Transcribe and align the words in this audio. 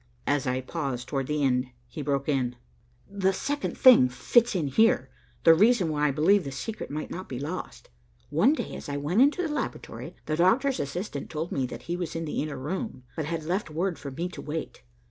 As 0.25 0.47
I 0.47 0.61
paused 0.61 1.07
towards 1.07 1.27
the 1.27 1.43
end, 1.43 1.67
he 1.87 2.01
broke 2.01 2.27
in. 2.27 2.55
"The 3.07 3.31
second 3.33 3.77
thing 3.77 4.09
fits 4.09 4.55
in 4.55 4.65
here, 4.67 5.11
the 5.43 5.53
reason 5.53 5.89
why 5.91 6.07
I 6.07 6.11
believe 6.11 6.43
the 6.43 6.51
secret 6.51 6.89
might 6.89 7.11
not 7.11 7.29
be 7.29 7.37
lost. 7.37 7.91
One 8.31 8.53
day 8.53 8.73
as 8.75 8.89
I 8.89 8.97
went 8.97 9.21
into 9.21 9.43
the 9.43 9.53
laboratory, 9.53 10.15
the 10.25 10.35
Doctor's 10.35 10.79
assistant 10.79 11.29
told 11.29 11.51
me 11.51 11.67
that 11.67 11.83
he 11.83 11.95
was 11.95 12.15
in 12.15 12.25
the 12.25 12.41
inner 12.41 12.57
room, 12.57 13.03
but 13.15 13.25
had 13.25 13.43
left 13.43 13.69
word 13.69 13.99
for 13.99 14.09
me 14.09 14.27
to 14.29 14.41
wait. 14.41 14.81